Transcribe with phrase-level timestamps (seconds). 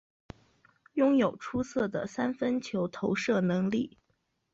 [0.93, 3.99] 拥有出色的三分球投射能力。